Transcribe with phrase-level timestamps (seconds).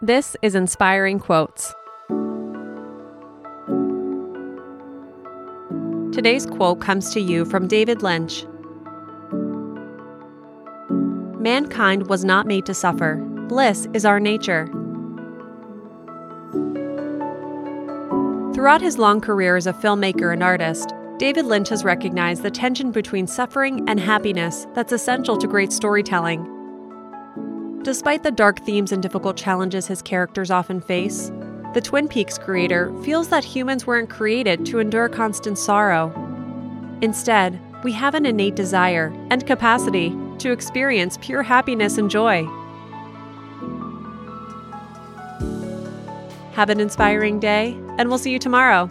[0.00, 1.74] This is Inspiring Quotes.
[6.14, 8.46] Today's quote comes to you from David Lynch.
[11.40, 13.16] Mankind was not made to suffer.
[13.48, 14.66] Bliss is our nature.
[18.54, 22.92] Throughout his long career as a filmmaker and artist, David Lynch has recognized the tension
[22.92, 26.57] between suffering and happiness that's essential to great storytelling.
[27.82, 31.30] Despite the dark themes and difficult challenges his characters often face,
[31.74, 36.12] the Twin Peaks creator feels that humans weren't created to endure constant sorrow.
[37.02, 42.44] Instead, we have an innate desire and capacity to experience pure happiness and joy.
[46.54, 48.90] Have an inspiring day, and we'll see you tomorrow.